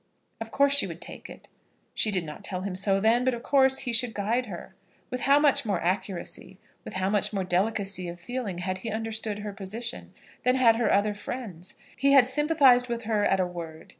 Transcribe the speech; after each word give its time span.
Of 0.41 0.49
course 0.49 0.73
she 0.73 0.87
would 0.87 0.99
take 0.99 1.29
it. 1.29 1.49
She 1.93 2.09
did 2.09 2.23
not 2.25 2.43
tell 2.43 2.61
him 2.61 2.75
so 2.75 2.99
then; 2.99 3.23
but, 3.23 3.35
of 3.35 3.43
course, 3.43 3.77
he 3.81 3.93
should 3.93 4.15
guide 4.15 4.47
her. 4.47 4.73
With 5.11 5.21
how 5.21 5.37
much 5.37 5.63
more 5.63 5.79
accuracy, 5.79 6.57
with 6.83 6.95
how 6.95 7.07
much 7.07 7.31
more 7.31 7.43
delicacy 7.43 8.07
of 8.07 8.19
feeling 8.19 8.57
had 8.57 8.79
he 8.79 8.89
understood 8.89 9.37
her 9.45 9.53
position, 9.53 10.11
than 10.41 10.55
had 10.55 10.77
her 10.77 10.91
other 10.91 11.13
friends! 11.13 11.75
He 11.95 12.13
had 12.13 12.27
sympathised 12.27 12.87
with 12.89 13.03
her 13.03 13.23
at 13.25 13.39
a 13.39 13.45
word. 13.45 13.89